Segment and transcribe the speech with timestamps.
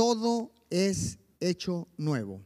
[0.00, 2.40] todo es hecho nuevo.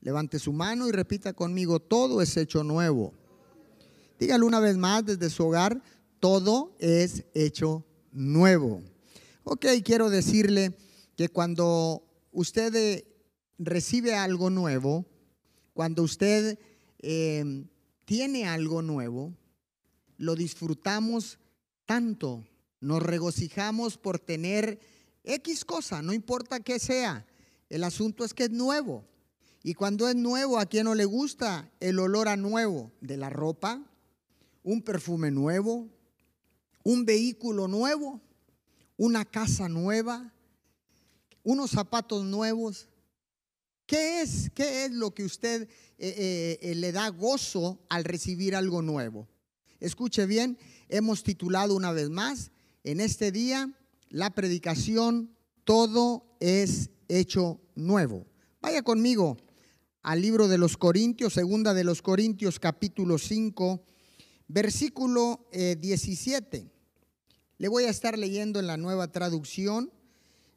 [0.00, 3.12] Levante su mano y repita conmigo, todo es hecho nuevo.
[4.20, 5.82] Dígalo una vez más desde su hogar,
[6.20, 8.80] todo es hecho nuevo.
[9.42, 10.76] Ok, quiero decirle
[11.16, 13.04] que cuando usted eh,
[13.58, 15.04] recibe algo nuevo,
[15.74, 16.60] cuando usted
[17.00, 17.64] eh,
[18.04, 19.34] tiene algo nuevo,
[20.16, 21.40] lo disfrutamos
[21.86, 22.46] tanto,
[22.78, 24.78] nos regocijamos por tener
[25.24, 27.26] X cosa, no importa qué sea.
[27.68, 29.04] El asunto es que es nuevo.
[29.62, 33.28] Y cuando es nuevo, ¿a quién no le gusta el olor a nuevo de la
[33.28, 33.84] ropa?
[34.62, 35.88] Un perfume nuevo,
[36.82, 38.20] un vehículo nuevo,
[38.96, 40.32] una casa nueva,
[41.42, 42.88] unos zapatos nuevos.
[43.86, 45.68] ¿Qué es, qué es lo que usted
[45.98, 49.28] eh, eh, le da gozo al recibir algo nuevo?
[49.78, 50.58] Escuche bien,
[50.88, 52.50] hemos titulado una vez más
[52.84, 53.74] en este día
[54.10, 55.30] la predicación
[55.64, 58.26] Todo es hecho nuevo.
[58.60, 59.36] Vaya conmigo
[60.02, 63.84] al libro de los Corintios, segunda de los Corintios capítulo 5,
[64.48, 66.56] versículo 17.
[66.56, 66.66] Eh,
[67.58, 69.92] le voy a estar leyendo en la nueva traducción,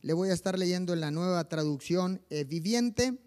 [0.02, 3.20] le voy a estar leyendo en la nueva traducción eh, viviente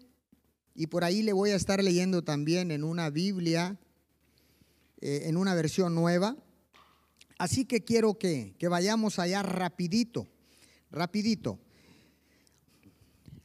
[0.75, 3.79] y por ahí le voy a estar leyendo también en una Biblia,
[4.99, 6.35] eh, en una versión nueva.
[7.37, 10.27] Así que quiero que, que vayamos allá rapidito,
[10.91, 11.59] rapidito.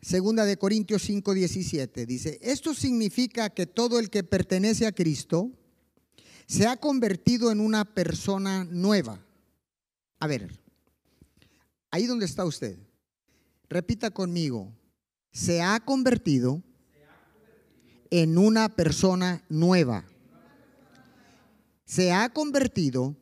[0.01, 5.53] Segunda de Corintios 5, 17 dice, esto significa que todo el que pertenece a Cristo
[6.47, 9.25] se ha convertido en una persona nueva.
[10.19, 10.61] A ver,
[11.91, 12.79] ahí donde está usted,
[13.69, 14.73] repita conmigo,
[15.31, 16.63] se ha convertido
[18.11, 20.05] en una persona nueva.
[21.85, 23.17] Se ha convertido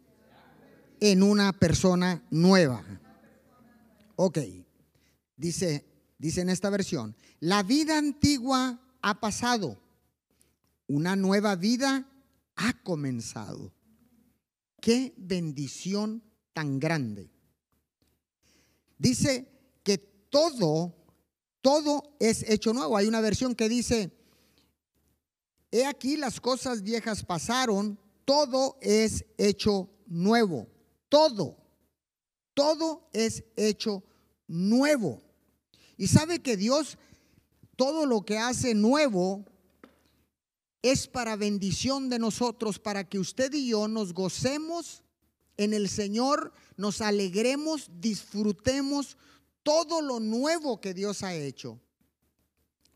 [1.00, 2.84] en una persona nueva.
[4.16, 4.38] Ok,
[5.36, 9.80] dice dice en esta versión, la vida antigua ha pasado,
[10.86, 12.06] una nueva vida
[12.56, 13.72] ha comenzado.
[14.80, 16.22] Qué bendición
[16.52, 17.30] tan grande.
[18.98, 19.48] Dice
[19.83, 20.94] que todo,
[21.62, 22.96] todo es hecho nuevo.
[22.96, 24.12] Hay una versión que dice,
[25.70, 30.68] he aquí las cosas viejas pasaron, todo es hecho nuevo.
[31.10, 31.58] Todo,
[32.54, 34.02] todo es hecho
[34.48, 35.20] nuevo.
[35.98, 36.96] Y sabe que Dios
[37.76, 39.44] todo lo que hace nuevo
[40.82, 45.02] es para bendición de nosotros, para que usted y yo nos gocemos
[45.56, 49.16] en el Señor, nos alegremos, disfrutemos
[49.62, 51.80] todo lo nuevo que Dios ha hecho.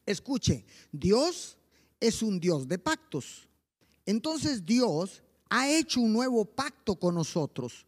[0.04, 1.56] Escuche, Dios
[2.00, 3.48] es un Dios de pactos.
[4.04, 7.86] Entonces Dios ha hecho un nuevo pacto con nosotros.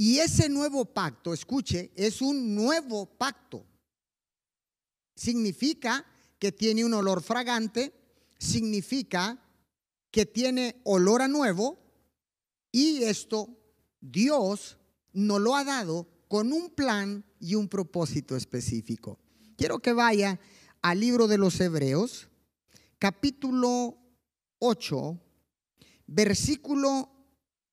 [0.00, 3.66] Y ese nuevo pacto, escuche, es un nuevo pacto.
[5.16, 6.06] Significa
[6.38, 7.92] que tiene un olor fragante,
[8.38, 9.42] significa
[10.12, 11.80] que tiene olor a nuevo
[12.70, 13.58] y esto
[14.00, 14.78] Dios
[15.12, 19.18] nos lo ha dado con un plan y un propósito específico.
[19.56, 20.38] Quiero que vaya
[20.80, 22.28] al libro de los Hebreos,
[23.00, 23.98] capítulo
[24.60, 25.18] 8,
[26.06, 27.10] versículo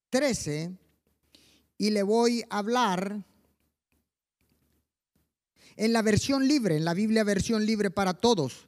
[0.09, 0.84] 13
[1.77, 3.25] y le voy a hablar
[5.75, 8.67] en la versión libre, en la Biblia versión libre para todos.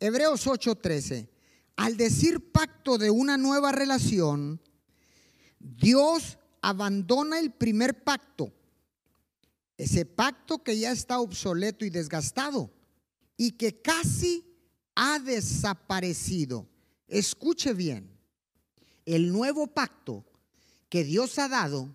[0.00, 1.28] Hebreos 8:13.
[1.76, 4.60] Al decir pacto de una nueva relación,
[5.58, 8.52] Dios abandona el primer pacto,
[9.76, 12.70] ese pacto que ya está obsoleto y desgastado
[13.36, 14.44] y que casi
[14.94, 16.66] ha desaparecido.
[17.08, 18.10] Escuche bien,
[19.04, 20.24] el nuevo pacto
[20.88, 21.94] que Dios ha dado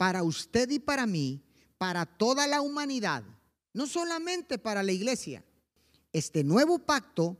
[0.00, 1.42] para usted y para mí,
[1.76, 3.22] para toda la humanidad,
[3.74, 5.44] no solamente para la iglesia.
[6.10, 7.38] Este nuevo pacto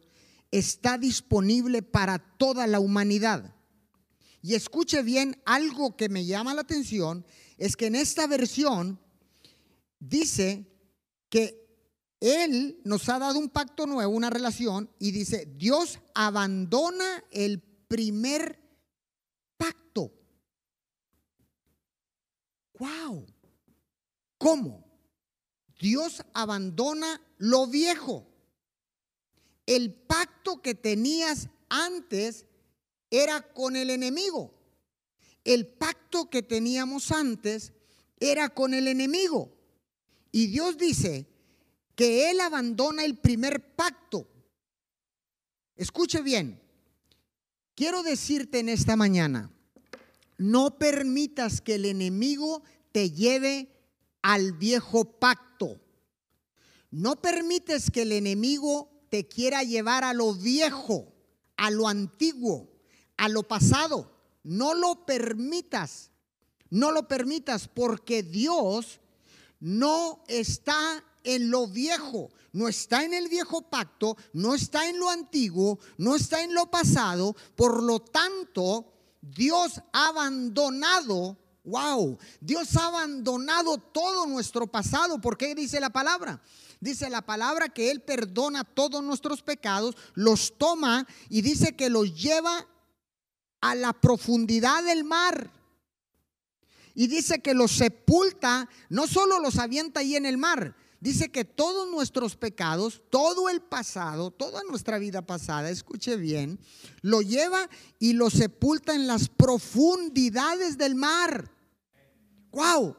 [0.51, 3.57] está disponible para toda la humanidad.
[4.43, 7.25] Y escuche bien, algo que me llama la atención
[7.57, 9.01] es que en esta versión
[9.99, 10.67] dice
[11.31, 11.67] que
[12.21, 18.61] Él nos ha dado un pacto nuevo, una relación, y dice, Dios abandona el primer
[19.57, 20.20] pacto.
[22.81, 23.27] ¡Wow!
[24.39, 24.91] ¿Cómo?
[25.79, 28.27] Dios abandona lo viejo.
[29.67, 32.47] El pacto que tenías antes
[33.11, 34.55] era con el enemigo.
[35.45, 37.75] El pacto que teníamos antes
[38.19, 39.55] era con el enemigo.
[40.33, 41.29] Y Dios dice
[41.95, 44.27] que Él abandona el primer pacto.
[45.77, 46.59] Escuche bien,
[47.75, 49.51] quiero decirte en esta mañana,
[50.41, 53.69] no permitas que el enemigo te lleve
[54.23, 55.79] al viejo pacto.
[56.91, 61.13] no permites que el enemigo te quiera llevar a lo viejo,
[61.59, 62.73] a lo antiguo,
[63.19, 64.11] a lo pasado.
[64.43, 66.11] No lo permitas.
[66.71, 68.99] No lo permitas porque Dios
[69.61, 75.11] no está en lo viejo, no está en el viejo pacto, no está en lo
[75.11, 77.37] antiguo, no está en lo pasado.
[77.57, 85.21] Por lo tanto, Dios ha abandonado, wow, Dios ha abandonado todo nuestro pasado.
[85.21, 86.43] ¿Por qué dice la palabra?
[86.81, 92.15] Dice la palabra que Él perdona todos nuestros pecados, los toma y dice que los
[92.15, 92.67] lleva
[93.61, 95.53] a la profundidad del mar.
[96.95, 101.45] Y dice que los sepulta, no solo los avienta ahí en el mar, dice que
[101.45, 106.61] todos nuestros pecados, todo el pasado, toda nuestra vida pasada, escuche bien,
[107.01, 107.69] lo lleva
[107.99, 111.51] y lo sepulta en las profundidades del mar.
[112.53, 112.97] ¡Wow!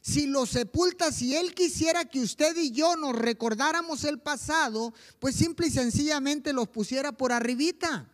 [0.00, 5.36] Si lo sepulta, si Él quisiera que usted y yo nos recordáramos el pasado, pues
[5.36, 8.10] simple y sencillamente los pusiera por arribita.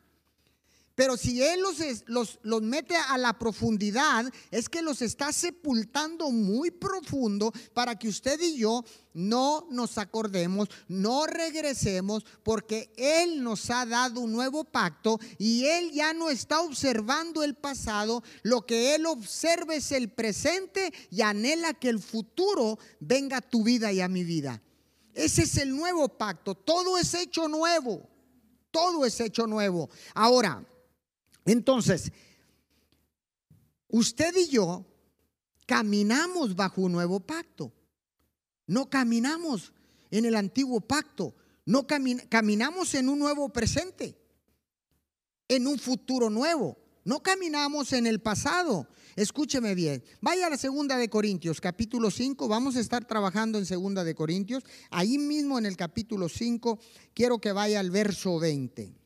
[0.95, 1.61] Pero si Él
[2.07, 8.09] los, los, mete a la profundidad, es que los está sepultando muy profundo para que
[8.09, 14.63] usted y yo no nos acordemos, no regresemos, porque Él nos ha dado un nuevo
[14.63, 20.11] pacto y Él ya no está observando el pasado, lo que Él observa es el
[20.11, 24.63] presente y anhela que el futuro venga a tu vida y a mi vida.
[25.13, 28.09] Ese es el nuevo pacto, todo es hecho nuevo,
[28.71, 29.89] todo es hecho nuevo.
[30.15, 30.65] Ahora,
[31.45, 32.13] entonces,
[33.89, 34.85] usted y yo
[35.67, 37.73] caminamos bajo un nuevo pacto.
[38.67, 39.73] No caminamos
[40.11, 41.35] en el antiguo pacto.
[41.67, 44.19] No caminamos en un nuevo presente,
[45.49, 46.77] en un futuro nuevo.
[47.05, 48.89] No caminamos en el pasado.
[49.17, 50.03] Escúcheme bien.
[50.21, 52.49] Vaya a la segunda de Corintios, capítulo 5.
[52.49, 54.65] Vamos a estar trabajando en segunda de Corintios.
[54.91, 56.79] Ahí mismo en el capítulo 5,
[57.15, 59.04] quiero que vaya al verso 20.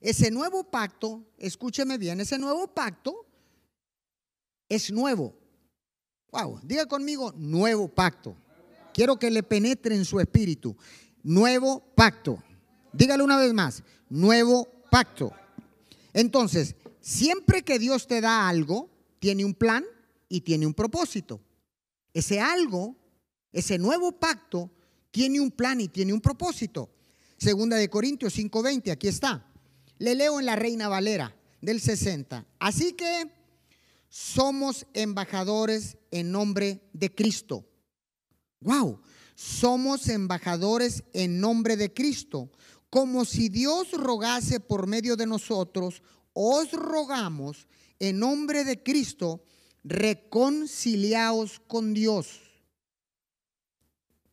[0.00, 3.26] Ese nuevo pacto, escúcheme bien, ese nuevo pacto
[4.68, 5.34] es nuevo.
[6.30, 8.36] Wow, diga conmigo, nuevo pacto.
[8.92, 10.76] Quiero que le penetre en su espíritu.
[11.22, 12.42] Nuevo pacto.
[12.92, 15.32] Dígale una vez más, nuevo pacto.
[16.12, 19.84] Entonces, siempre que Dios te da algo, tiene un plan
[20.28, 21.40] y tiene un propósito.
[22.12, 22.96] Ese algo,
[23.52, 24.70] ese nuevo pacto,
[25.10, 26.90] tiene un plan y tiene un propósito.
[27.36, 29.44] Segunda de Corintios 5:20, aquí está.
[29.98, 32.46] Le leo en la Reina Valera del 60.
[32.58, 33.30] Así que
[34.08, 37.66] somos embajadores en nombre de Cristo.
[38.60, 39.00] Wow,
[39.34, 42.50] somos embajadores en nombre de Cristo.
[42.90, 46.02] Como si Dios rogase por medio de nosotros,
[46.32, 47.66] os rogamos
[47.98, 49.44] en nombre de Cristo,
[49.84, 52.40] reconciliaos con Dios.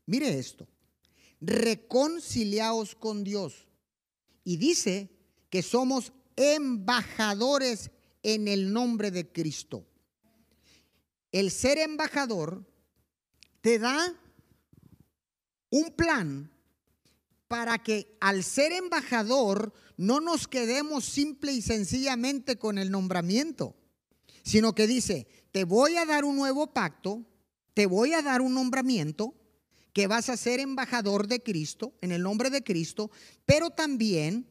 [0.06, 0.68] Mire esto,
[1.42, 3.68] reconciliaos con Dios.
[4.44, 5.10] Y dice
[5.56, 7.90] que somos embajadores
[8.24, 9.88] en el nombre de Cristo.
[11.31, 12.69] El ser embajador
[13.62, 14.13] te da
[15.69, 16.52] un plan
[17.48, 23.78] para que al ser embajador no nos quedemos simple y sencillamente con el nombramiento,
[24.44, 27.24] sino que dice, te voy a dar un nuevo pacto,
[27.74, 29.34] te voy a dar un nombramiento,
[29.94, 33.09] que vas a ser embajador de Cristo, en el nombre de Cristo,
[33.45, 34.50] pero también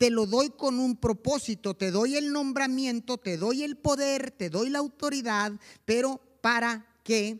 [0.00, 4.48] te lo doy con un propósito, te doy el nombramiento, te doy el poder, te
[4.48, 5.52] doy la autoridad,
[5.84, 7.38] pero para que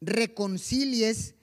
[0.00, 1.34] reconcilies,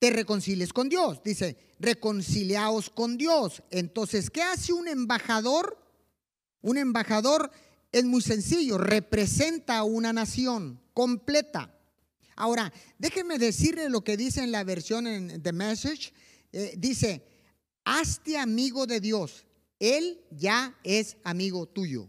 [0.00, 1.22] te reconcilies con Dios.
[1.22, 3.62] Dice, reconciliaos con Dios.
[3.70, 5.78] Entonces, ¿qué hace un embajador?
[6.60, 7.52] Un embajador
[7.92, 11.72] es muy sencillo, representa a una nación completa.
[12.34, 16.12] Ahora, déjeme decirle lo que dice en la versión en The Message.
[16.50, 17.31] Eh, dice,
[17.84, 19.46] hazte amigo de Dios.
[19.78, 22.08] Él ya es amigo tuyo.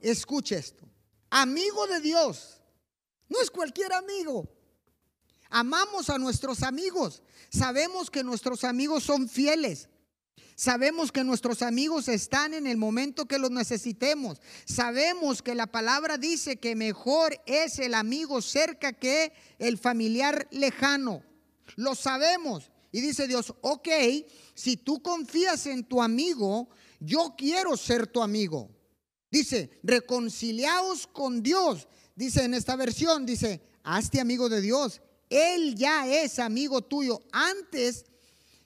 [0.00, 0.84] Escuche esto.
[1.30, 2.60] Amigo de Dios.
[3.28, 4.48] No es cualquier amigo.
[5.48, 7.22] Amamos a nuestros amigos.
[7.48, 9.88] Sabemos que nuestros amigos son fieles.
[10.56, 14.40] Sabemos que nuestros amigos están en el momento que los necesitemos.
[14.66, 21.24] Sabemos que la palabra dice que mejor es el amigo cerca que el familiar lejano.
[21.76, 22.70] Lo sabemos.
[22.92, 23.88] Y dice Dios, ok,
[24.54, 26.68] si tú confías en tu amigo,
[27.00, 28.70] yo quiero ser tu amigo.
[29.30, 31.88] Dice, reconciliaos con Dios.
[32.14, 35.02] Dice en esta versión, dice, hazte amigo de Dios.
[35.28, 37.20] Él ya es amigo tuyo.
[37.32, 38.04] Antes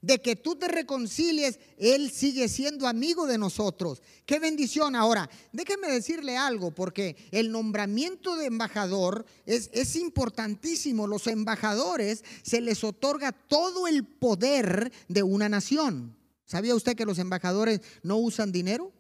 [0.01, 4.03] de que tú te reconcilies, Él sigue siendo amigo de nosotros.
[4.27, 4.95] Qué bendición.
[4.95, 11.07] Ahora, déjeme decirle algo, porque el nombramiento de embajador es, es importantísimo.
[11.07, 16.17] Los embajadores se les otorga todo el poder de una nación.
[16.45, 18.93] ¿Sabía usted que los embajadores no usan dinero?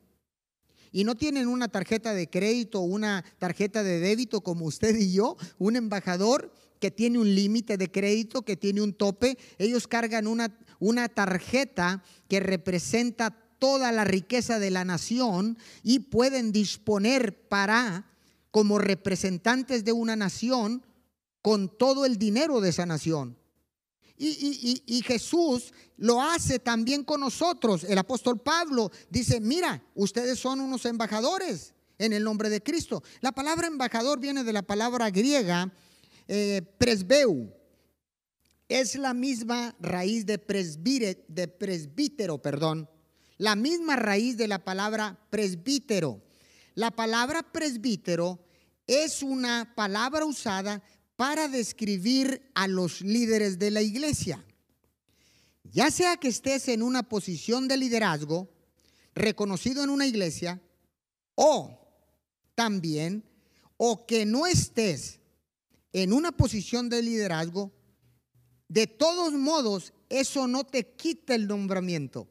[0.90, 5.37] Y no tienen una tarjeta de crédito una tarjeta de débito como usted y yo.
[5.59, 10.57] Un embajador que tiene un límite de crédito, que tiene un tope, ellos cargan una,
[10.79, 18.11] una tarjeta que representa toda la riqueza de la nación y pueden disponer para,
[18.51, 20.85] como representantes de una nación,
[21.43, 23.37] con todo el dinero de esa nación.
[24.21, 27.85] Y, y, Jesús lo hace también con nosotros.
[27.85, 33.05] El apóstol Pablo dice, mira, ustedes son unos embajadores en el nombre de Cristo.
[33.21, 35.73] La palabra embajador viene de la palabra griega
[36.27, 37.49] eh, presbeu,
[38.69, 42.89] es la misma raíz de, presbítero, perdón,
[43.39, 46.23] la misma raíz de la palabra presbítero.
[46.75, 48.45] La palabra presbítero
[48.87, 50.83] es una palabra usada
[51.17, 54.45] para describir a los líderes de la iglesia.
[55.65, 58.51] Ya sea que estés en una posición de liderazgo,
[59.15, 60.61] reconocido en una iglesia,
[61.35, 61.87] o
[62.55, 63.25] también,
[63.77, 65.21] o que no estés
[65.93, 67.73] en una posición de liderazgo,
[68.69, 72.29] de todos modos, eso no te quita el nombramiento.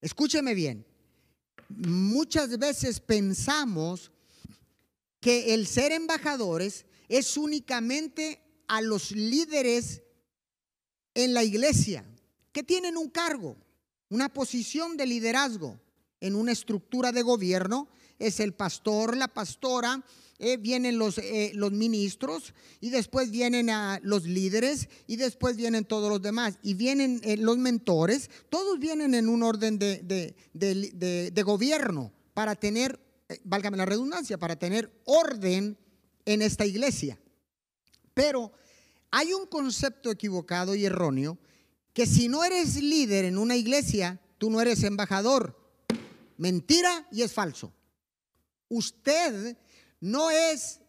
[0.00, 0.86] Escúcheme bien.
[1.68, 4.12] Muchas veces pensamos
[5.20, 10.02] que el ser embajadores es únicamente a los líderes
[11.14, 12.04] en la iglesia
[12.52, 13.56] que tienen un cargo,
[14.08, 15.80] una posición de liderazgo
[16.20, 17.88] en una estructura de gobierno.
[18.18, 20.04] Es el pastor, la pastora,
[20.38, 25.86] eh, vienen los, eh, los ministros y después vienen a los líderes y después vienen
[25.86, 31.42] todos los demás y vienen eh, los mentores, todos vienen en un orden de, de,
[31.42, 33.00] gobierno para tener,
[33.44, 35.78] válgame la redundancia, para tener orden
[36.26, 37.18] en esta iglesia.
[38.12, 38.52] Pero
[39.10, 41.38] hay un concepto equivocado y erróneo
[41.94, 45.58] que si no eres líder en una iglesia, tú no eres embajador.
[46.36, 47.72] Mentira y es falso.
[48.68, 49.56] Usted
[50.06, 50.80] no es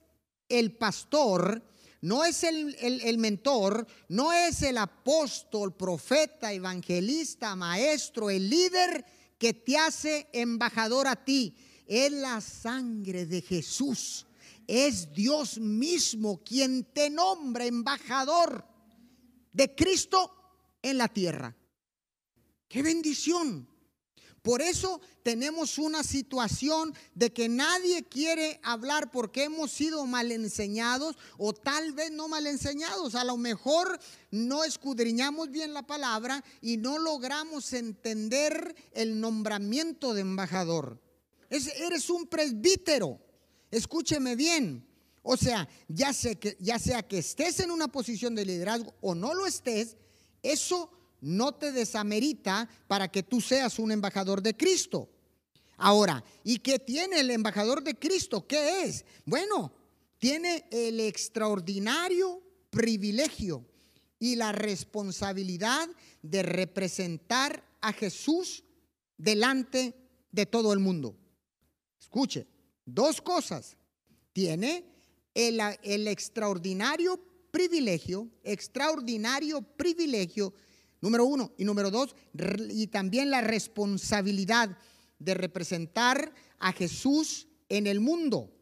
[0.48, 1.64] el pastor,
[2.02, 9.04] no es el, mentor, no es el apóstol, profeta, evangelista, maestro, el líder
[9.40, 11.56] que te hace embajador a ti.
[11.88, 14.28] Es la sangre de Jesús.
[14.68, 18.64] Es Dios mismo quien te nombra embajador
[19.52, 20.32] de Cristo
[20.84, 21.56] en la tierra.
[22.68, 23.68] ¡Qué bendición!
[24.48, 31.18] Por eso tenemos una situación de que nadie quiere hablar porque hemos sido mal enseñados
[31.38, 33.16] o tal vez no mal enseñados.
[33.16, 34.00] A lo mejor
[34.32, 41.02] no escudriñamos bien la palabra y no logramos entender el nombramiento de embajador.
[41.50, 43.20] eres un presbítero.
[43.70, 44.88] Escúcheme bien.
[45.24, 49.14] O sea, ya sea, que, ya sea que estés en una posición de liderazgo o
[49.14, 49.98] no lo estés,
[50.42, 50.90] eso
[51.28, 55.10] no te desamerita para que tú seas un embajador de Cristo.
[55.76, 58.48] Ahora, ¿y qué tiene el embajador de Cristo?
[58.48, 59.04] ¿Qué es?
[59.26, 59.74] Bueno,
[60.20, 63.66] tiene el extraordinario privilegio
[64.20, 65.90] y la responsabilidad
[66.22, 68.64] de representar a Jesús
[69.18, 69.94] delante
[70.32, 71.18] de todo el mundo.
[72.00, 72.48] Escuche,
[72.86, 73.76] dos cosas.
[74.32, 74.86] Tiene
[75.34, 80.54] el, el extraordinario privilegio, extraordinario privilegio
[81.02, 81.54] Número uno.
[81.58, 82.16] Y número dos,
[82.70, 84.78] y también la responsabilidad
[85.20, 88.54] de representar a Jesús en el mundo.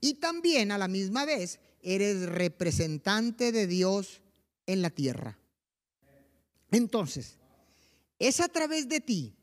[0.00, 4.22] Y también a la misma vez eres representante de Dios
[4.66, 5.38] en la tierra.
[6.70, 7.36] Entonces,
[8.18, 9.34] es a través de ti,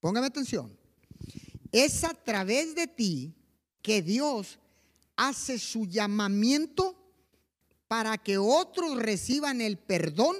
[0.00, 0.76] póngame atención,
[1.70, 3.34] es a través de ti
[3.82, 4.58] que Dios
[5.16, 6.96] hace su llamamiento
[7.86, 10.36] para que otros reciban el perdón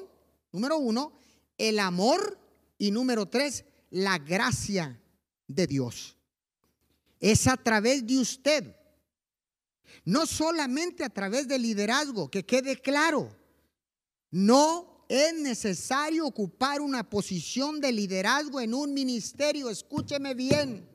[0.54, 1.12] Número uno,
[1.58, 2.38] el amor.
[2.78, 5.00] Y número tres, la gracia
[5.48, 6.16] de Dios.
[7.18, 8.76] Es a través de usted.
[10.04, 13.36] No solamente a través del liderazgo, que quede claro.
[14.30, 19.68] No es necesario ocupar una posición de liderazgo en un ministerio.
[19.68, 20.88] Escúcheme bien.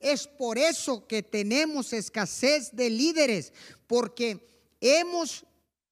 [0.00, 3.52] Es por eso que tenemos escasez de líderes,
[3.86, 5.44] porque hemos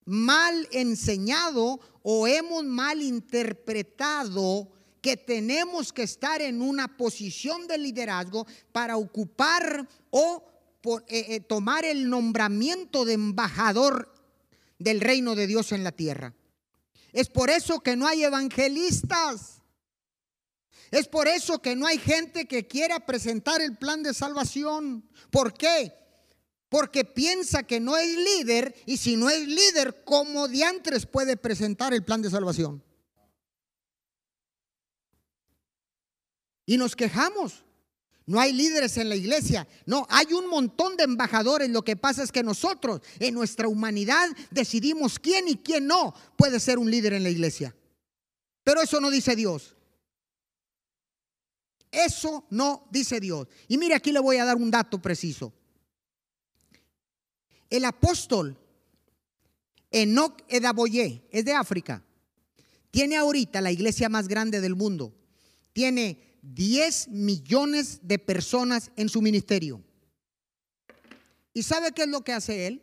[0.05, 8.47] mal enseñado o hemos mal interpretado que tenemos que estar en una posición de liderazgo
[8.71, 10.45] para ocupar o
[10.85, 14.13] eh, eh, tomar el nombramiento de embajador
[14.79, 16.35] del reino de Dios en la tierra.
[17.13, 19.63] Es por eso que no hay evangelistas.
[20.91, 25.09] Es por eso que no hay gente que quiera presentar el plan de salvación.
[25.31, 26.02] ¿Por qué?
[26.73, 31.93] Porque piensa que no es líder y si no es líder, ¿cómo diantres puede presentar
[31.93, 32.83] el plan de salvación?
[36.65, 37.63] Y nos quejamos.
[38.25, 39.69] No hay líderes en la iglesia.
[39.85, 41.69] No, hay un montón de embajadores.
[41.69, 46.59] Lo que pasa es que nosotros, en nuestra humanidad, decidimos quién y quién no puede
[46.59, 47.77] ser un líder en la iglesia.
[48.65, 49.77] Pero eso no dice Dios.
[51.91, 53.47] Eso no dice Dios.
[53.69, 55.53] Y mire, aquí le voy a dar un dato preciso.
[57.73, 58.59] El apóstol
[59.91, 62.05] Enoch Edaboye es de África.
[62.91, 65.15] Tiene ahorita la iglesia más grande del mundo.
[65.73, 69.83] Tiene 10 millones de personas en su ministerio.
[71.55, 72.83] ¿Y sabe qué es lo que hace él?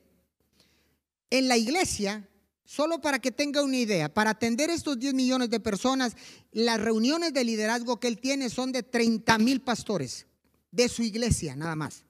[1.30, 2.28] En la iglesia,
[2.66, 6.16] solo para que tenga una idea, para atender estos 10 millones de personas,
[6.52, 10.26] las reuniones de liderazgo que él tiene son de 30 mil pastores
[10.72, 12.06] de su iglesia, nada más.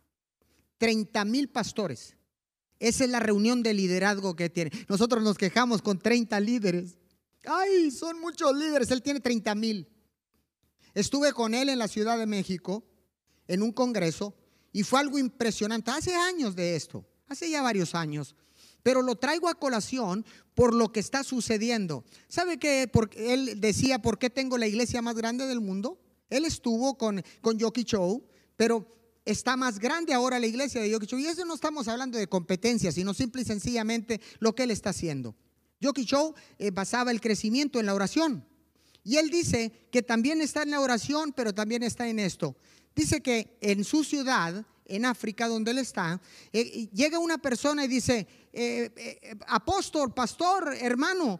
[0.77, 2.15] 30 mil pastores.
[2.79, 4.71] Esa es la reunión de liderazgo que tiene.
[4.88, 6.98] Nosotros nos quejamos con 30 líderes.
[7.45, 8.89] Ay, son muchos líderes.
[8.91, 9.88] Él tiene 30 mil.
[10.93, 12.83] Estuve con él en la Ciudad de México
[13.48, 14.33] en un congreso
[14.71, 15.91] y fue algo impresionante.
[15.91, 18.36] Hace años de esto, hace ya varios años.
[18.81, 22.05] Pero lo traigo a colación por lo que está sucediendo.
[22.29, 26.00] ¿Sabe que él decía por qué tengo la iglesia más grande del mundo?
[26.29, 28.24] Él estuvo con, con Yoki Chow,
[28.55, 31.20] pero está más grande ahora la iglesia de Yoki Chow.
[31.20, 34.90] Y eso no estamos hablando de competencia, sino simple y sencillamente lo que él está
[34.90, 35.36] haciendo.
[35.80, 38.46] Yoki Chow eh, basaba el crecimiento en la oración.
[39.04, 42.56] Y él dice que también está en la oración, pero también está en esto.
[42.96, 46.20] Dice que en su ciudad, en África, donde él está,
[46.52, 51.40] eh, llega una persona y dice, eh, eh, apóstol, pastor, hermano,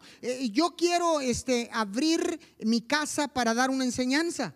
[0.52, 4.54] yo quiero este, abrir mi casa para dar una enseñanza.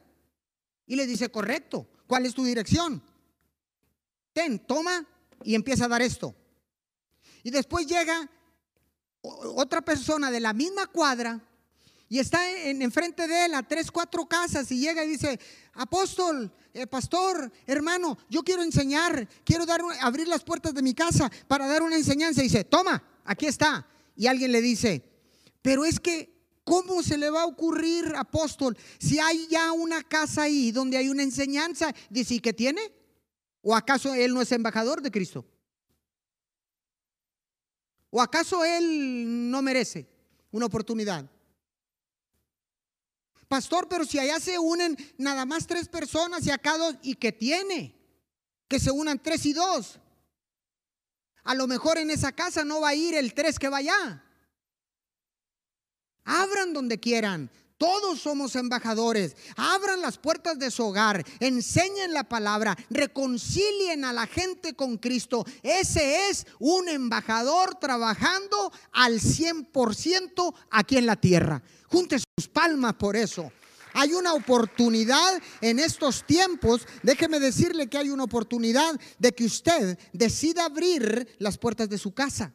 [0.87, 3.02] Y le dice, correcto, ¿cuál es tu dirección?
[4.34, 5.06] Ten, toma
[5.42, 6.34] y empieza a dar esto.
[7.42, 8.28] Y después llega
[9.22, 11.40] otra persona de la misma cuadra
[12.08, 15.38] y está en, enfrente de él a tres, cuatro casas y llega y dice,
[15.73, 21.30] apóstol, eh, pastor, hermano, yo quiero enseñar, quiero dar, abrir las puertas de mi casa
[21.49, 22.40] para dar una enseñanza.
[22.40, 23.86] Y dice, toma, aquí está.
[24.16, 25.02] Y alguien le dice,
[25.62, 30.42] pero es que, ¿cómo se le va a ocurrir, apóstol, si hay ya una casa
[30.42, 31.94] ahí donde hay una enseñanza?
[32.10, 32.92] Dice, ¿y qué tiene?
[33.66, 35.42] ¿O acaso él no es embajador de Cristo?
[38.10, 40.06] ¿O acaso él no merece
[40.50, 41.28] una oportunidad?
[43.48, 47.32] Pastor, pero si allá se unen nada más tres personas y acá dos, ¿y qué
[47.32, 47.96] tiene?
[48.68, 49.98] Que se unan tres y dos.
[51.42, 54.22] A lo mejor en esa casa no va a ir el tres que va allá.
[56.24, 57.50] Abran donde quieran.
[57.76, 59.37] Todos somos embajadores.
[59.56, 61.25] Abran las puertas de su hogar.
[61.41, 62.76] Enseñen la palabra.
[62.89, 65.45] Reconcilien a la gente con Cristo.
[65.63, 71.63] Ese es un embajador trabajando al 100% aquí en la tierra.
[71.89, 73.50] Junte sus palmas por eso.
[73.93, 76.87] Hay una oportunidad en estos tiempos.
[77.02, 82.13] Déjeme decirle que hay una oportunidad de que usted decida abrir las puertas de su
[82.13, 82.52] casa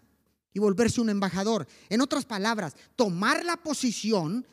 [0.53, 1.67] y volverse un embajador.
[1.89, 4.45] En otras palabras, tomar la posición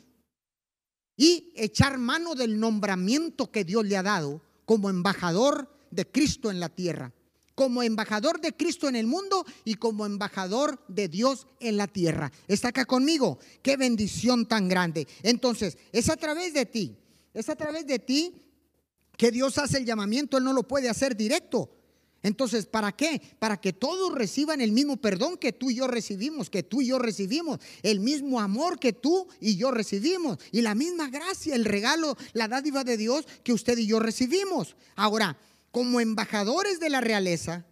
[1.17, 6.59] y echar mano del nombramiento que Dios le ha dado como embajador de Cristo en
[6.59, 7.11] la tierra
[7.57, 12.31] como embajador de Cristo en el mundo y como embajador de Dios en la tierra.
[12.47, 13.39] ¿Está acá conmigo?
[13.63, 15.07] Qué bendición tan grande.
[15.23, 16.95] Entonces, es a través de ti,
[17.33, 18.43] es a través de ti
[19.17, 21.71] que Dios hace el llamamiento, Él no lo puede hacer directo.
[22.23, 23.21] Entonces, ¿para qué?
[23.39, 26.87] Para que todos reciban el mismo perdón que tú y yo recibimos, que tú y
[26.87, 31.65] yo recibimos, el mismo amor que tú y yo recibimos, y la misma gracia, el
[31.65, 34.75] regalo, la dádiva de Dios que usted y yo recibimos.
[34.95, 35.37] Ahora,
[35.71, 37.65] como embajadores de la realeza,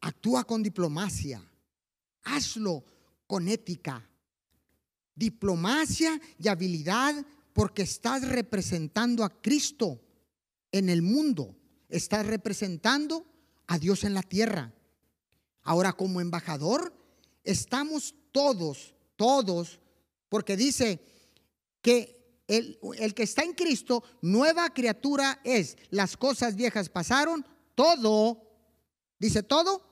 [0.00, 1.42] actúa con diplomacia.
[2.24, 2.84] Hazlo
[3.26, 4.08] con ética,
[5.14, 10.00] diplomacia y habilidad porque estás representando a Cristo
[10.72, 11.56] en el mundo.
[11.88, 13.24] Estás representando
[13.66, 14.72] a Dios en la tierra.
[15.62, 16.94] Ahora como embajador
[17.42, 19.80] estamos todos, todos,
[20.28, 21.00] porque dice
[21.80, 22.78] que el,
[23.14, 25.76] que está en Cristo, nueva criatura es.
[25.90, 28.42] Las cosas viejas pasaron, todo,
[29.18, 29.82] dice todo,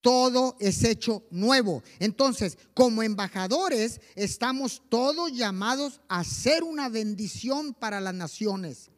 [0.00, 1.82] todo es hecho nuevo.
[1.98, 8.90] Entonces, como embajadores, estamos todos llamados a ser una bendición para las naciones.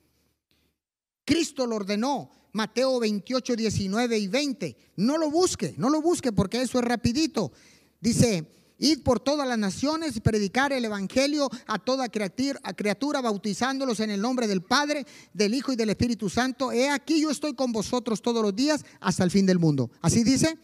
[1.29, 4.77] Cristo lo ordenó, Mateo 28, 19 y 20.
[4.97, 7.53] No lo busque, no lo busque porque eso es rapidito.
[8.01, 14.09] Dice, Id por todas las naciones y predicar el Evangelio a toda criatura, bautizándolos en
[14.09, 16.73] el nombre del Padre, del Hijo y del Espíritu Santo.
[16.73, 19.91] He aquí yo estoy con vosotros todos los días hasta el fin del mundo.
[20.01, 20.59] Así dice.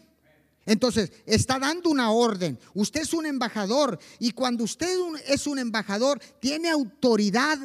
[0.65, 2.57] Entonces, está dando una orden.
[2.73, 4.97] Usted es un embajador y cuando usted
[5.27, 7.59] es un embajador, tiene autoridad.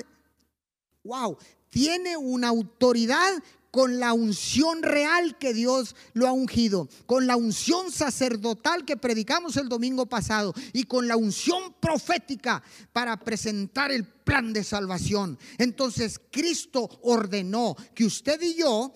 [1.03, 1.39] Wow,
[1.71, 7.93] tiene una autoridad con la unción real que Dios lo ha ungido, con la unción
[7.93, 14.53] sacerdotal que predicamos el domingo pasado y con la unción profética para presentar el plan
[14.53, 15.39] de salvación.
[15.59, 18.93] Entonces Cristo ordenó que usted y yo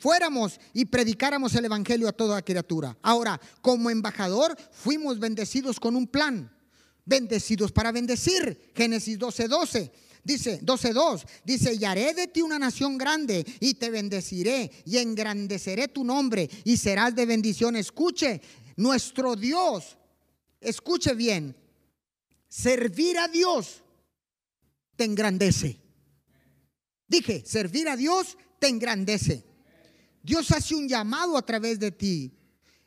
[0.00, 2.96] fuéramos y predicáramos el Evangelio a toda criatura.
[3.02, 6.56] Ahora, como embajador, fuimos bendecidos con un plan,
[7.04, 8.72] bendecidos para bendecir.
[8.76, 9.48] Génesis 12:12.
[9.48, 9.92] 12.
[10.24, 15.88] Dice 12.2, dice, y haré de ti una nación grande y te bendeciré y engrandeceré
[15.88, 17.74] tu nombre y serás de bendición.
[17.74, 18.40] Escuche,
[18.76, 19.98] nuestro Dios,
[20.60, 21.56] escuche bien,
[22.48, 23.82] servir a Dios
[24.94, 25.80] te engrandece.
[27.08, 29.44] Dije, servir a Dios te engrandece.
[30.22, 32.32] Dios hace un llamado a través de ti.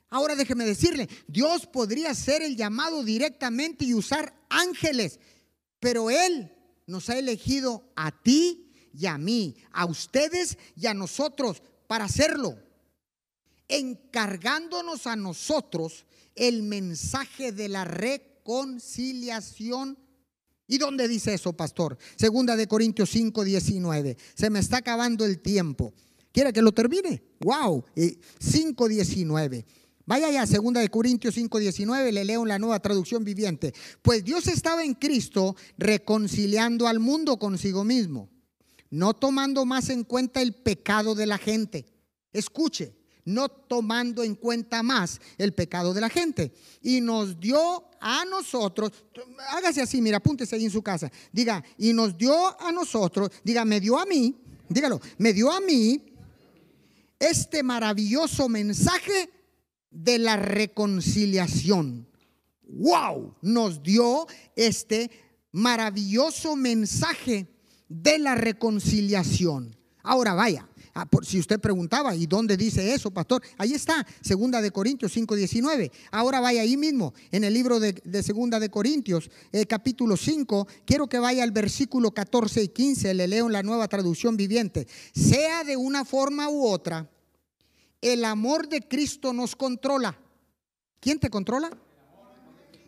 [0.10, 5.20] Ahora déjeme decirle, Dios podría hacer el llamado directamente y usar ángeles,
[5.82, 6.55] pero Él
[6.88, 12.58] nos ha elegido a ti y a mí, a ustedes y a nosotros para hacerlo,
[13.68, 19.98] encargándonos a nosotros el mensaje de la reconciliación.
[20.68, 21.98] ¿Y dónde dice eso, pastor?
[22.16, 24.18] Segunda de Corintios 5, 19.
[24.34, 25.94] Se me está acabando el tiempo.
[26.32, 27.24] ¿Quiere que lo termine?
[27.40, 27.86] Wow,
[28.40, 29.66] 5, 19.
[30.06, 33.74] Vaya ya, segunda de Corintios 5:19, le leo en la nueva traducción viviente.
[34.02, 38.30] Pues Dios estaba en Cristo reconciliando al mundo consigo mismo,
[38.92, 41.88] no tomando más en cuenta el pecado de la gente.
[42.32, 42.94] Escuche,
[43.26, 46.54] no tomando en cuenta más el pecado de la gente.
[46.84, 48.92] Y nos dio a nosotros,
[49.50, 51.12] hágase así, mira, apúntese ahí en su casa.
[51.32, 54.36] Diga, y nos dio a nosotros, diga, me dio a mí,
[54.70, 56.14] dígalo, me dio a mí
[57.18, 59.32] este maravilloso mensaje
[59.96, 62.08] de la reconciliación.
[62.68, 63.36] ¡Wow!
[63.42, 65.10] Nos dio este
[65.52, 67.48] maravilloso mensaje
[67.88, 69.76] de la reconciliación.
[70.04, 73.42] Ahora vaya, ah, si usted preguntaba, ¿y dónde dice eso, pastor?
[73.58, 75.92] Ahí está, segunda de Corintios 5:19.
[76.12, 81.08] Ahora vaya ahí mismo, en el libro de, segunda de Corintios, eh, capítulo 5, quiero
[81.08, 84.88] que vaya al versículo 14 y 15, le leo en la nueva traducción viviente.
[85.14, 87.10] Sea de una forma u otra,
[88.06, 90.16] el amor de Cristo nos controla.
[91.00, 91.76] ¿Quién te controla?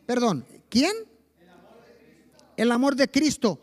[0.06, 0.94] Perdón, ¿quién?
[2.56, 3.60] El amor de Cristo.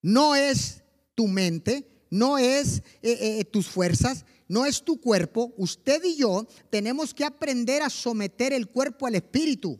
[0.00, 0.82] No es
[1.14, 5.52] tu mente, no es eh, eh, tus fuerzas, no es tu cuerpo.
[5.58, 9.78] Usted y yo tenemos que aprender a someter el cuerpo al espíritu,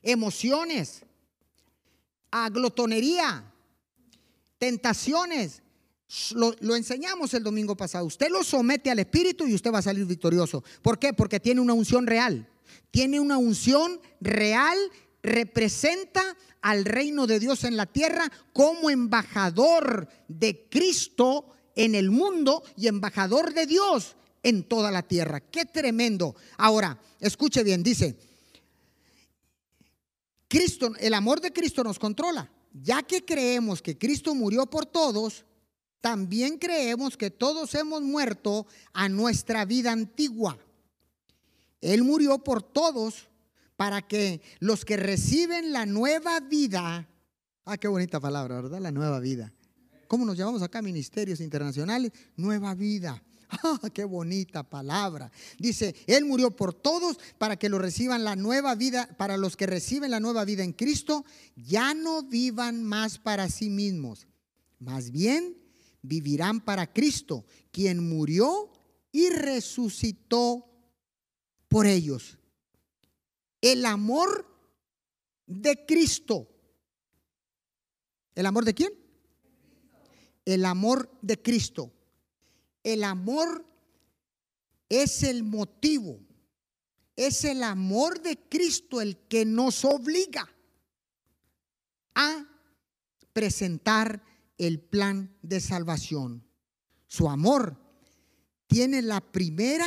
[0.00, 1.02] emociones,
[2.30, 3.52] a glotonería,
[4.58, 5.62] tentaciones,
[6.34, 8.06] lo, enseñamos el domingo pasado.
[8.06, 10.62] Usted lo somete al Espíritu y usted va a salir victorioso.
[10.82, 11.12] ¿Por qué?
[11.12, 12.48] Porque tiene una unción real.
[12.90, 14.78] Tiene una unción real,
[15.22, 22.62] representa al reino de Dios en la tierra como embajador de Cristo en el mundo
[22.76, 25.40] y embajador de Dios en toda la tierra.
[25.40, 26.36] Qué tremendo.
[26.56, 28.16] Ahora, escuche bien, dice,
[30.48, 32.50] Cristo, el amor de Cristo nos controla.
[32.72, 35.44] Ya que creemos que Cristo murió por todos,
[36.06, 40.56] también creemos que todos hemos muerto a nuestra vida antigua.
[41.80, 43.26] Él murió por todos
[43.74, 47.08] para que los que reciben la nueva vida,
[47.64, 48.78] ah, qué bonita palabra, ¿verdad?
[48.78, 49.52] La nueva vida.
[50.06, 52.12] ¿Cómo nos llamamos acá, ministerios internacionales?
[52.36, 53.20] Nueva vida.
[53.62, 55.30] Ah, qué bonita palabra.
[55.58, 59.66] Dice, Él murió por todos para que lo reciban la nueva vida, para los que
[59.66, 61.24] reciben la nueva vida en Cristo,
[61.56, 64.26] ya no vivan más para sí mismos.
[64.80, 65.65] Más bien,
[66.02, 68.70] vivirán para Cristo, quien murió
[69.12, 70.66] y resucitó
[71.68, 72.38] por ellos.
[73.60, 74.46] El amor
[75.46, 76.48] de Cristo.
[78.34, 78.92] ¿El amor de quién?
[80.44, 81.92] El amor de Cristo.
[82.84, 83.66] El amor
[84.88, 86.20] es el motivo.
[87.16, 90.46] Es el amor de Cristo el que nos obliga
[92.14, 92.46] a
[93.32, 94.22] presentar
[94.58, 96.46] el plan de salvación.
[97.06, 97.78] Su amor
[98.66, 99.86] tiene la primera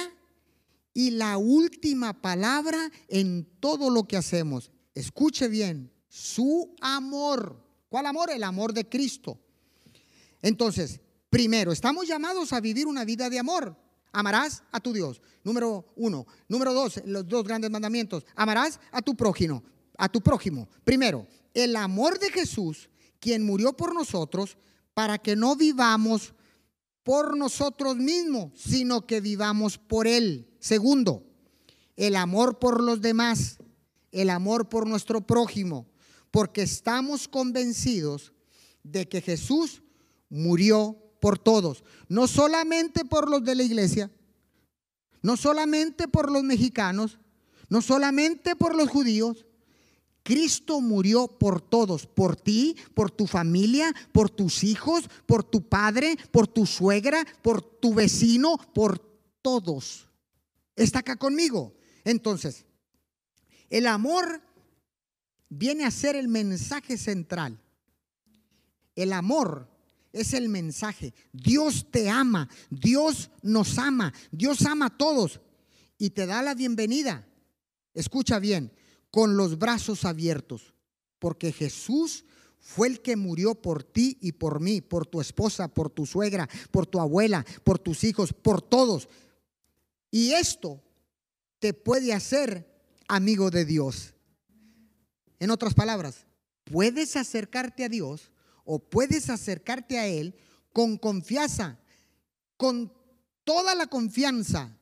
[0.94, 4.72] y la última palabra en todo lo que hacemos.
[4.96, 7.64] Escuche bien, su amor.
[7.90, 8.30] ¿Cuál amor?
[8.30, 9.40] El amor de Cristo.
[10.42, 13.76] Entonces, primero, estamos llamados a vivir una vida de amor.
[14.12, 15.22] Amarás a tu Dios.
[15.44, 16.26] Número uno.
[16.48, 18.26] Número dos, los dos grandes mandamientos.
[18.36, 19.64] Amarás a tu prójimo.
[19.98, 20.70] a tu prójimo.
[20.86, 24.58] Primero, el amor de Jesús, quien murió por nosotros,
[24.94, 26.34] para que no vivamos
[27.04, 30.50] por nosotros mismos, sino que vivamos por Él.
[30.60, 31.24] Segundo,
[31.96, 33.58] el amor por los demás,
[34.12, 35.88] el amor por nuestro prójimo,
[36.32, 38.34] porque estamos convencidos
[38.84, 39.82] de que Jesús
[40.30, 44.12] murió por todos, no solamente por los de la iglesia,
[45.22, 47.20] no solamente por los mexicanos,
[47.68, 49.46] no solamente por los judíos.
[50.24, 56.18] Cristo murió por todos, por ti, por tu familia, por tus hijos, por tu padre,
[56.32, 59.00] por tu suegra, por tu vecino, por
[59.42, 60.08] todos.
[60.76, 61.74] Está acá conmigo.
[62.04, 62.66] Entonces,
[63.70, 64.42] el amor
[65.50, 67.60] viene a ser el mensaje central.
[68.96, 69.70] El amor
[70.12, 71.14] es el mensaje.
[71.32, 75.40] Dios te ama, Dios nos ama, Dios ama a todos
[75.98, 77.28] y te da la bienvenida.
[77.94, 78.72] Escucha bien,
[79.12, 80.74] con los brazos abiertos,
[81.20, 82.26] porque Jesús
[82.60, 86.48] fue el que murió por ti y por mí, por tu esposa, por tu suegra,
[86.72, 89.08] por tu abuela, por tus hijos, por todos.
[90.12, 90.82] Y esto
[91.60, 92.70] te puede hacer
[93.08, 94.14] amigo de Dios.
[95.40, 96.28] En otras palabras,
[96.66, 98.32] puedes acercarte a Dios
[98.66, 100.36] o puedes acercarte a Él
[100.74, 101.80] con confianza,
[102.58, 102.94] con
[103.44, 104.78] toda la confianza,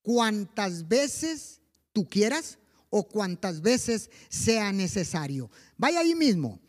[0.00, 1.60] cuantas veces
[1.92, 2.58] tú quieras
[2.96, 5.50] o cuantas veces sea necesario.
[5.76, 6.60] Vaya ahí mismo.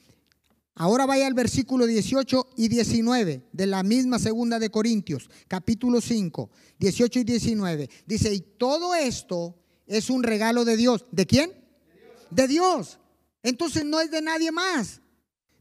[0.75, 6.51] Ahora vaya al versículo 18 y 19 de la misma segunda de Corintios, capítulo 5,
[6.77, 7.89] 18 y 19.
[8.05, 9.55] Dice, y todo esto
[9.87, 11.05] es un regalo de Dios.
[11.11, 11.51] ¿De quién?
[12.29, 12.99] De Dios.
[13.41, 15.01] Entonces no es de nadie más.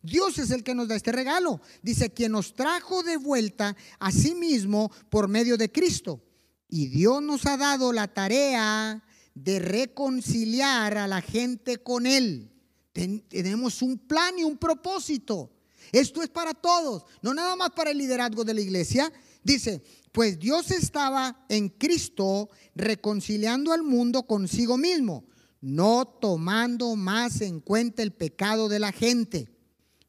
[0.02, 1.60] Dios es el que nos da este regalo.
[1.82, 6.22] Dice, quien nos trajo de vuelta a sí mismo por medio de Cristo.
[6.68, 9.02] Y Dios nos ha dado la tarea
[9.36, 12.50] de reconciliar a la gente con Él.
[12.92, 15.52] tenemos un plan y un propósito.
[15.92, 19.12] Esto es para todos, no nada más para el liderazgo de la iglesia.
[19.44, 25.26] Dice, pues Dios estaba en Cristo reconciliando al mundo consigo mismo,
[25.60, 29.50] no tomando más en cuenta el pecado de la gente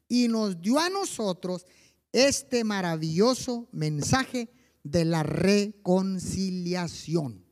[0.08, 1.66] y nos dio a nosotros
[2.12, 4.48] este maravilloso mensaje
[4.82, 7.44] de la reconciliación.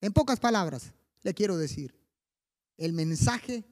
[0.00, 1.94] En pocas palabras, le quiero decir,
[2.76, 3.64] el mensaje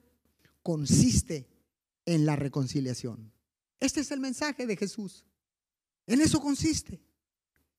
[0.62, 1.48] consiste
[2.04, 3.32] en la reconciliación.
[3.80, 5.24] Este es el mensaje de Jesús.
[6.06, 7.00] En eso consiste.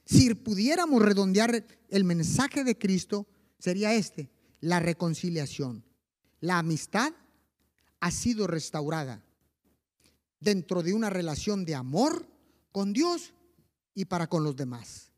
[0.05, 3.27] Si pudiéramos redondear el mensaje de Cristo,
[3.59, 4.29] sería este,
[4.61, 5.83] la reconciliación.
[6.39, 7.13] La amistad
[7.99, 9.23] ha sido restaurada
[10.39, 12.27] dentro de una relación de amor
[12.71, 13.33] con Dios
[13.93, 15.11] y para con los demás.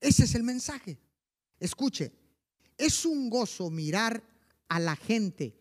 [0.00, 0.98] Ese es el mensaje.
[1.58, 2.12] Escuche,
[2.78, 4.22] es un gozo mirar
[4.68, 5.54] a la gente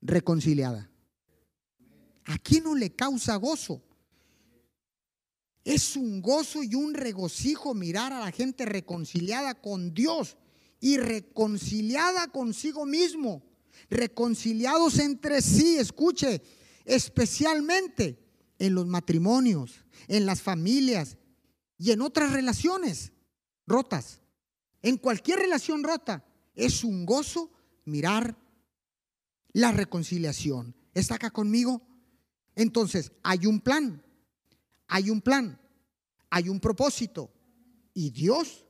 [0.00, 0.90] reconciliada.
[2.24, 3.82] ¿A quién no le causa gozo?
[5.64, 10.36] Es un gozo y un regocijo mirar a la gente reconciliada con Dios
[10.80, 13.42] y reconciliada consigo mismo,
[13.90, 16.42] reconciliados entre sí, escuche,
[16.84, 18.18] especialmente
[18.58, 21.16] en los matrimonios, en las familias
[21.78, 23.12] y en otras relaciones
[23.66, 24.20] rotas.
[24.82, 26.24] En cualquier relación rota
[26.60, 27.50] es un gozo
[27.84, 28.36] mirar
[29.52, 30.74] la reconciliación.
[30.94, 31.82] ¿Está acá conmigo?
[32.54, 34.02] Entonces, hay un plan,
[34.86, 35.58] hay un plan,
[36.28, 37.32] hay un propósito.
[37.94, 38.66] Y Dios,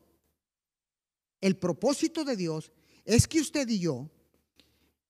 [1.41, 2.73] el propósito de Dios
[3.05, 4.11] es que usted y yo,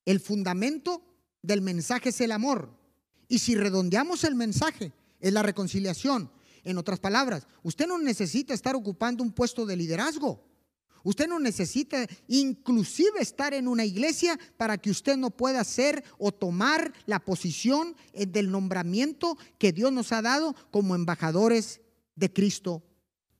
[0.04, 1.02] el fundamento
[1.42, 2.76] del mensaje es el amor.
[3.28, 6.30] Y si redondeamos el mensaje, es la reconciliación.
[6.64, 10.49] En otras palabras, usted no necesita estar ocupando un puesto de liderazgo.
[11.02, 16.32] Usted no necesita inclusive estar en una iglesia para que usted no pueda ser o
[16.32, 21.80] tomar la posición eh, del nombramiento que Dios nos ha dado como embajadores
[22.16, 22.82] de Cristo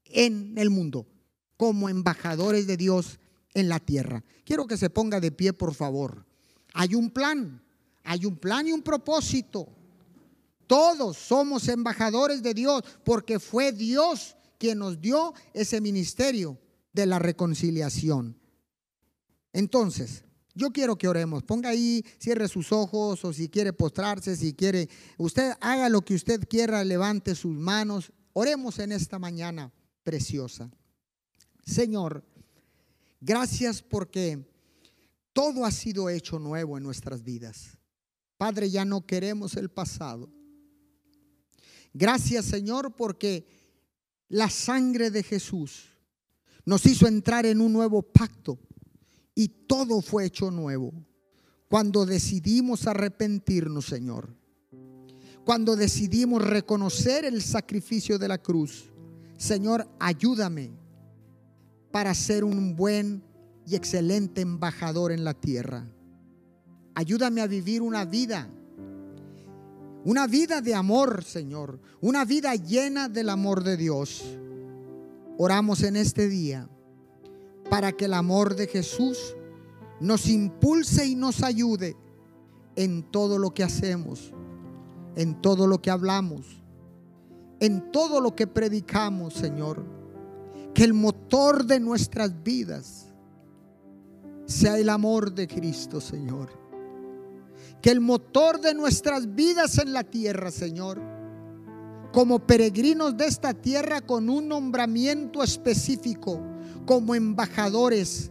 [0.05, 1.07] en el mundo,
[1.57, 3.21] como embajadores de Dios
[3.53, 4.25] en la tierra.
[4.45, 6.25] Quiero que se ponga de pie, por favor.
[6.73, 7.63] Hay un plan,
[8.05, 9.69] hay un plan y un propósito.
[10.67, 16.59] Todos somos embajadores de Dios porque fue Dios quien nos dio ese ministerio
[16.93, 18.39] de la reconciliación.
[19.53, 20.25] Entonces,
[20.55, 21.43] yo quiero que oremos.
[21.43, 26.15] Ponga ahí, cierre sus ojos o si quiere postrarse, si quiere, usted haga lo que
[26.15, 28.13] usted quiera, levante sus manos.
[28.33, 29.73] Oremos en esta mañana
[30.03, 30.71] preciosa.
[31.65, 32.25] Señor,
[33.21, 34.47] gracias porque
[35.33, 37.79] todo ha sido hecho nuevo en nuestras vidas.
[38.37, 40.31] Padre, ya no queremos el pasado.
[41.93, 43.47] Gracias Señor porque
[44.29, 45.89] la sangre de Jesús
[46.65, 48.59] nos hizo entrar en un nuevo pacto
[49.35, 50.93] y todo fue hecho nuevo.
[51.69, 54.35] cuando decidimos arrepentirnos, Señor.
[55.45, 58.91] Cuando decidimos reconocer el sacrificio de la cruz.
[59.39, 60.73] Señor, ayúdame
[61.93, 63.23] para ser un buen
[63.67, 65.89] y excelente embajador en la tierra.
[66.95, 68.49] Ayúdame a vivir una vida,
[70.05, 74.25] una vida de amor, Señor, una vida llena del amor de Dios.
[75.43, 76.69] Oramos en este día
[77.71, 79.35] para que el amor de Jesús
[79.99, 81.97] nos impulse y nos ayude
[82.77, 84.35] en todo lo que hacemos,
[85.17, 86.63] en todo lo que hablamos,
[87.59, 89.83] en todo lo que predicamos, Señor.
[90.75, 93.07] Que el motor de nuestras vidas
[94.45, 96.51] sea el amor de Cristo, Señor.
[97.81, 101.01] Que el motor de nuestras vidas en la tierra, Señor,
[102.13, 106.41] como peregrinos de esta tierra con un nombramiento específico,
[106.87, 108.31] como embajadores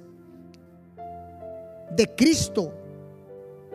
[1.96, 2.74] de Cristo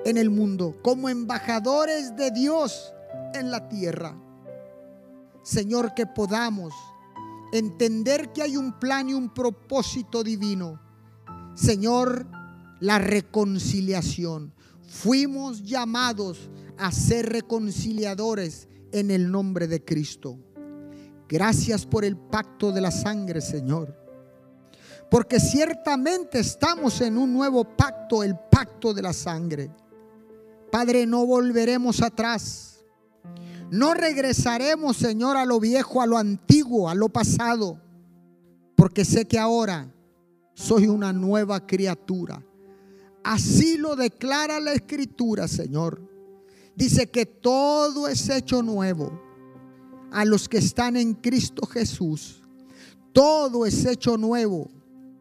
[0.05, 2.93] en el mundo, como embajadores de Dios
[3.35, 4.15] en la tierra.
[5.43, 6.73] Señor, que podamos
[7.53, 10.81] entender que hay un plan y un propósito divino.
[11.55, 12.27] Señor,
[12.81, 14.53] la reconciliación.
[14.87, 20.39] Fuimos llamados a ser reconciliadores en el nombre de Cristo.
[21.29, 23.93] Gracias por el pacto de la sangre, Señor.
[25.11, 29.71] Porque ciertamente estamos en un nuevo pacto, el pacto de la sangre.
[30.71, 32.85] Padre, no volveremos atrás.
[33.69, 37.81] No regresaremos, Señor, a lo viejo, a lo antiguo, a lo pasado.
[38.77, 39.93] Porque sé que ahora
[40.55, 42.45] soy una nueva criatura.
[43.25, 46.14] Así lo declara la escritura, Señor.
[46.77, 49.21] Dice que todo es hecho nuevo
[50.11, 52.43] a los que están en Cristo Jesús.
[53.13, 54.69] Todo es hecho nuevo.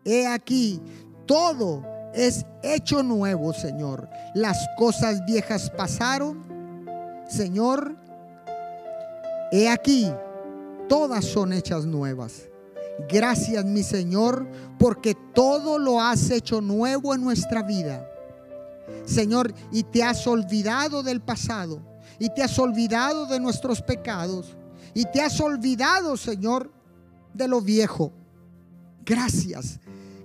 [0.05, 0.81] He aquí,
[1.25, 4.09] todo es hecho nuevo, Señor.
[4.33, 6.43] Las cosas viejas pasaron,
[7.29, 7.95] Señor.
[9.51, 10.11] He aquí,
[10.89, 12.49] todas son hechas nuevas.
[13.09, 18.07] Gracias, mi Señor, porque todo lo has hecho nuevo en nuestra vida.
[19.05, 21.81] Señor, y te has olvidado del pasado,
[22.19, 24.55] y te has olvidado de nuestros pecados,
[24.93, 26.71] y te has olvidado, Señor,
[27.33, 28.11] de lo viejo.
[29.05, 29.79] Gracias.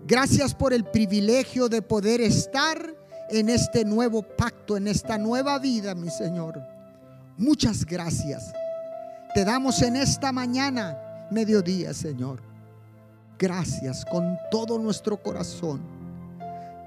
[0.07, 2.95] Gracias por el privilegio de poder estar
[3.31, 6.63] en este nuevo pacto, en esta nueva vida, mi Señor.
[7.37, 8.53] Muchas gracias.
[9.35, 10.99] Te damos en esta mañana,
[11.31, 12.49] mediodía, Señor
[13.39, 15.98] gracias con todo nuestro corazón.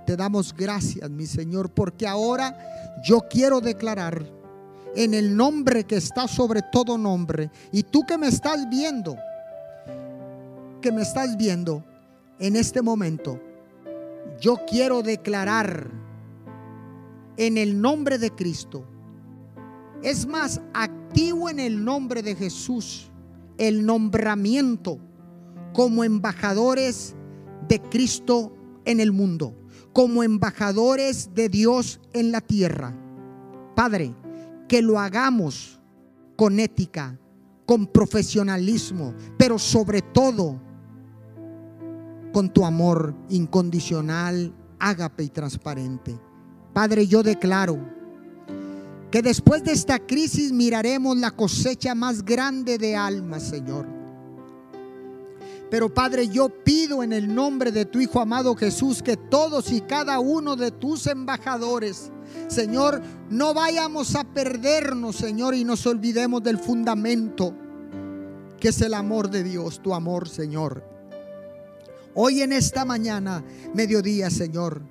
[0.05, 2.57] Te damos gracias, mi Señor, porque ahora
[3.03, 4.25] yo quiero declarar
[4.95, 7.49] en el nombre que está sobre todo nombre.
[7.71, 9.15] Y tú que me estás viendo,
[10.81, 11.83] que me estás viendo
[12.39, 13.39] en este momento,
[14.39, 15.89] yo quiero declarar
[17.37, 18.85] en el nombre de Cristo.
[20.03, 23.11] Es más, activo en el nombre de Jesús
[23.57, 24.97] el nombramiento
[25.73, 27.15] como embajadores
[27.67, 28.51] de Cristo
[28.85, 29.55] en el mundo,
[29.93, 32.95] como embajadores de Dios en la tierra.
[33.75, 34.15] Padre,
[34.67, 35.79] que lo hagamos
[36.37, 37.19] con ética,
[37.65, 40.61] con profesionalismo, pero sobre todo
[42.33, 46.17] con tu amor incondicional, ágape y transparente.
[46.73, 47.77] Padre, yo declaro
[49.11, 54.00] que después de esta crisis miraremos la cosecha más grande de almas, Señor
[55.71, 59.79] pero Padre, yo pido en el nombre de tu Hijo amado Jesús que todos y
[59.79, 62.11] cada uno de tus embajadores,
[62.49, 67.55] Señor, no vayamos a perdernos, Señor, y nos olvidemos del fundamento
[68.59, 70.83] que es el amor de Dios, tu amor, Señor.
[72.15, 73.41] Hoy en esta mañana,
[73.73, 74.81] mediodía, Señor,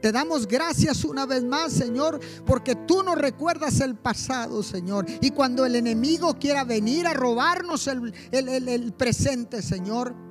[0.00, 5.04] te damos gracias una vez más, Señor, porque tú nos recuerdas el pasado, Señor.
[5.20, 10.27] Y cuando el enemigo quiera venir a robarnos el, el presente, Señor,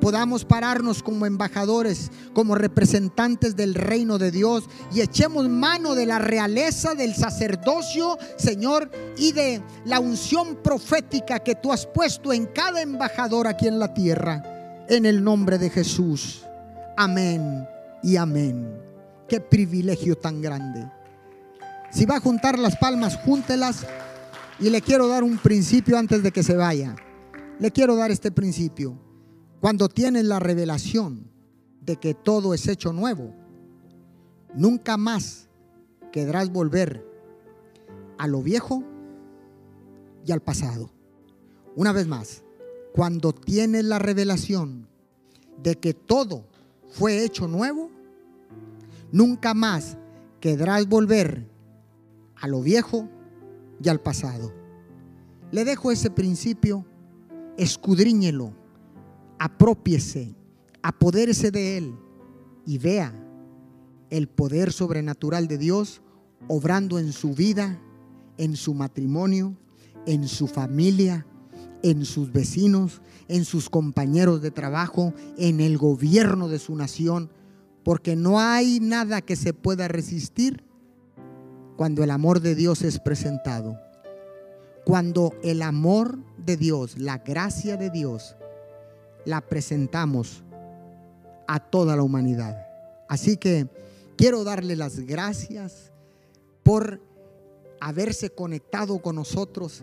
[0.00, 6.18] podamos pararnos como embajadores, como representantes del reino de Dios y echemos mano de la
[6.18, 12.80] realeza, del sacerdocio, Señor, y de la unción profética que tú has puesto en cada
[12.80, 14.42] embajador aquí en la tierra,
[14.88, 16.42] en el nombre de Jesús.
[16.96, 17.66] Amén
[18.02, 18.66] y amén.
[19.28, 20.90] Qué privilegio tan grande.
[21.90, 23.86] Si va a juntar las palmas, júntelas
[24.58, 26.96] y le quiero dar un principio antes de que se vaya.
[27.58, 29.07] Le quiero dar este principio.
[29.60, 31.30] Cuando tienes la revelación
[31.80, 33.34] de que todo es hecho nuevo,
[34.54, 35.48] nunca más
[36.12, 37.04] querrás volver
[38.18, 38.84] a lo viejo
[40.24, 40.90] y al pasado.
[41.74, 42.44] Una vez más,
[42.94, 44.88] cuando tienes la revelación
[45.62, 46.44] de que todo
[46.88, 47.90] fue hecho nuevo,
[49.10, 49.96] nunca más
[50.40, 51.48] querrás volver
[52.36, 53.08] a lo viejo
[53.82, 54.52] y al pasado.
[55.50, 56.84] Le dejo ese principio,
[57.56, 58.52] escudriñelo,
[59.38, 60.34] apropiese,
[60.82, 61.94] apodérese de él
[62.66, 63.14] y vea
[64.10, 66.02] el poder sobrenatural de Dios
[66.46, 67.80] obrando en su vida,
[68.36, 69.56] en su matrimonio,
[70.06, 71.26] en su familia,
[71.82, 77.30] en sus vecinos, en sus compañeros de trabajo, en el gobierno de su nación,
[77.84, 80.64] porque no hay nada que se pueda resistir
[81.76, 83.78] cuando el amor de Dios es presentado.
[84.84, 88.36] Cuando el amor de Dios, la gracia de Dios,
[89.24, 90.42] la presentamos
[91.46, 92.66] a toda la humanidad.
[93.08, 93.68] Así que
[94.16, 95.92] quiero darle las gracias
[96.62, 97.00] por
[97.80, 99.82] haberse conectado con nosotros.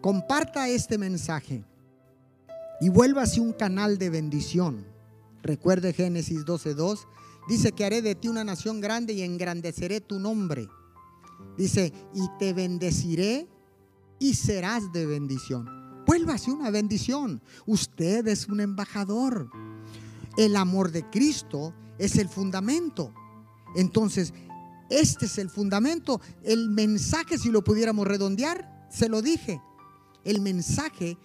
[0.00, 1.64] Comparta este mensaje
[2.80, 4.86] y vuélvase un canal de bendición.
[5.42, 7.06] Recuerde Génesis 12:2.
[7.48, 10.68] Dice que haré de ti una nación grande y engrandeceré tu nombre.
[11.56, 13.46] Dice, y te bendeciré
[14.18, 15.79] y serás de bendición.
[16.10, 17.40] Vuélvase una bendición.
[17.66, 19.48] Usted es un embajador.
[20.36, 23.14] El amor de Cristo es el fundamento.
[23.76, 24.34] Entonces,
[24.88, 26.20] este es el fundamento.
[26.42, 29.62] El mensaje, si lo pudiéramos redondear, se lo dije.
[30.24, 31.16] El mensaje,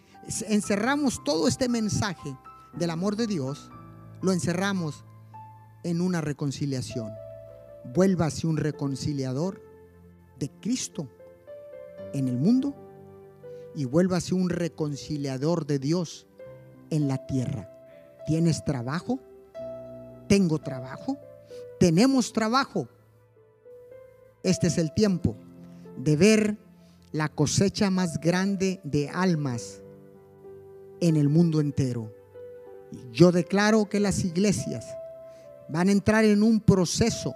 [0.49, 2.37] encerramos todo este mensaje
[2.73, 3.71] del amor de Dios,
[4.21, 5.03] lo encerramos
[5.83, 7.11] en una reconciliación.
[7.95, 9.63] Vuélvase un reconciliador
[10.37, 11.09] de Cristo
[12.13, 12.84] en el mundo
[13.75, 16.27] y vuélvase un reconciliador de Dios
[16.89, 17.69] en la tierra.
[18.25, 19.19] ¿Tienes trabajo?
[20.27, 21.17] ¿Tengo trabajo?
[21.79, 22.87] ¿Tenemos trabajo?
[24.43, 25.35] Este es el tiempo
[25.97, 26.57] de ver
[27.11, 29.81] la cosecha más grande de almas
[31.01, 32.13] en el mundo entero.
[33.11, 34.85] Yo declaro que las iglesias
[35.69, 37.35] van a entrar en un proceso.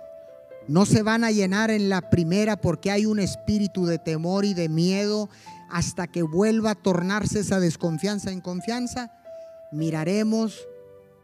[0.68, 4.54] No se van a llenar en la primera porque hay un espíritu de temor y
[4.54, 5.30] de miedo
[5.70, 9.12] hasta que vuelva a tornarse esa desconfianza en confianza.
[9.72, 10.68] Miraremos,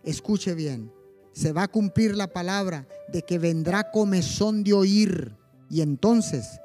[0.03, 0.91] escuche bien,
[1.33, 5.35] se va a cumplir la palabra de que vendrá comezón de oír
[5.69, 6.59] y entonces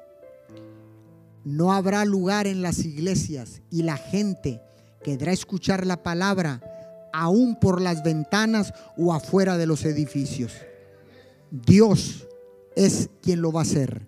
[1.43, 4.61] no habrá lugar en las iglesias y la gente
[5.03, 6.61] querrá escuchar la palabra
[7.13, 10.53] aún por las ventanas o afuera de los edificios.
[11.49, 12.27] Dios
[12.75, 14.07] es quien lo va a hacer.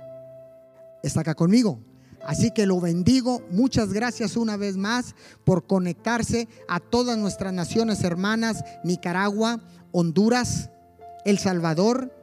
[1.01, 1.79] ¿Está acá conmigo?
[2.25, 3.41] Así que lo bendigo.
[3.51, 9.61] Muchas gracias una vez más por conectarse a todas nuestras naciones hermanas, Nicaragua,
[9.91, 10.69] Honduras,
[11.25, 12.13] El Salvador,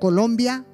[0.00, 0.64] Colombia,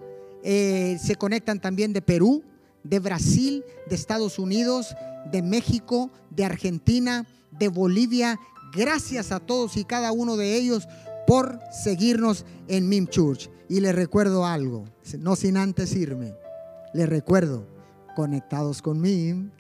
[0.49, 2.45] eh, se conectan también de Perú,
[2.85, 4.95] de Brasil, de Estados Unidos,
[5.33, 8.39] de México, de Argentina, de Bolivia.
[8.73, 10.87] Gracias a todos y cada uno de ellos
[11.27, 13.51] por seguirnos en Mim Church.
[13.69, 14.85] Y les recuerdo algo,
[15.19, 16.35] no sin antes irme.
[16.95, 17.67] Les recuerdo,
[18.17, 19.53] conectados con Mim